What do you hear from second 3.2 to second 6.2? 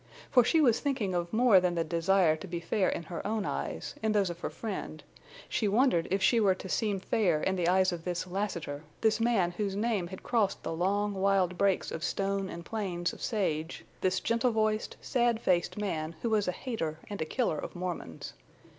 own eyes, in those of her friend; she wondered